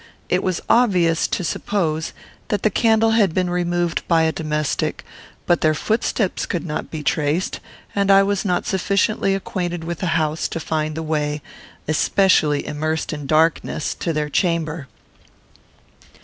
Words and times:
It 0.29 0.41
was 0.41 0.61
obvious 0.67 1.27
to 1.27 1.43
suppose 1.43 2.11
that 2.47 2.63
the 2.63 2.71
candle 2.71 3.11
had 3.11 3.35
been 3.35 3.51
removed 3.51 4.01
by 4.07 4.23
a 4.23 4.31
domestic; 4.31 5.05
but 5.45 5.61
their 5.61 5.75
footsteps 5.75 6.47
could 6.47 6.65
not 6.65 6.89
be 6.89 7.03
traced, 7.03 7.59
and 7.93 8.09
I 8.09 8.23
was 8.23 8.43
not 8.43 8.65
sufficiently 8.65 9.35
acquainted 9.35 9.83
with 9.83 9.99
the 9.99 10.07
house 10.17 10.47
to 10.47 10.59
find 10.59 10.95
the 10.95 11.03
way, 11.03 11.43
especially 11.87 12.65
immersed 12.65 13.13
in 13.13 13.27
darkness, 13.27 13.93
to 13.99 14.11
their 14.11 14.31
chamber. 14.31 14.87